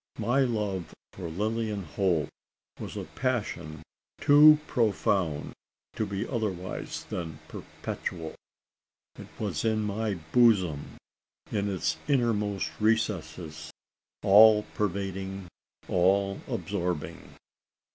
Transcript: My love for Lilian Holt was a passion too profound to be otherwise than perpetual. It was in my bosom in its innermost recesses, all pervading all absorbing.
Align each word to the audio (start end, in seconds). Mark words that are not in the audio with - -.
My 0.17 0.39
love 0.39 0.95
for 1.13 1.29
Lilian 1.29 1.83
Holt 1.83 2.27
was 2.79 2.97
a 2.97 3.03
passion 3.03 3.83
too 4.19 4.57
profound 4.65 5.53
to 5.95 6.07
be 6.07 6.27
otherwise 6.27 7.03
than 7.03 7.37
perpetual. 7.47 8.33
It 9.19 9.27
was 9.37 9.63
in 9.63 9.83
my 9.83 10.15
bosom 10.31 10.97
in 11.51 11.69
its 11.69 11.97
innermost 12.07 12.71
recesses, 12.79 13.69
all 14.23 14.63
pervading 14.73 15.45
all 15.87 16.41
absorbing. 16.47 17.35